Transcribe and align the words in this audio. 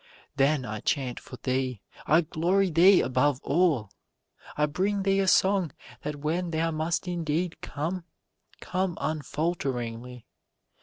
Then 0.35 0.65
I 0.65 0.79
chant 0.79 1.19
for 1.19 1.37
thee, 1.43 1.83
I 2.07 2.21
glorify 2.21 2.71
thee 2.71 3.01
above 3.01 3.39
all, 3.43 3.91
I 4.57 4.65
bring 4.65 5.03
thee 5.03 5.19
a 5.19 5.27
song 5.27 5.73
that 6.01 6.15
when 6.15 6.49
thou 6.49 6.71
must 6.71 7.07
indeed 7.07 7.61
come, 7.61 8.05
come 8.61 8.97
unfalteringly. 8.99 10.25